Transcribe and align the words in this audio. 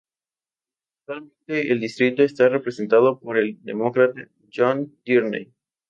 Actualmente 1.05 1.71
el 1.71 1.79
distrito 1.79 2.23
está 2.23 2.49
representado 2.49 3.19
por 3.19 3.37
el 3.37 3.61
Demócrata 3.61 4.27
John 4.51 4.97
Tierney. 5.03 5.53